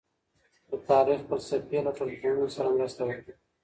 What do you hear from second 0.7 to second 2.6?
تاريخ فلسفې له ټولنپوهنې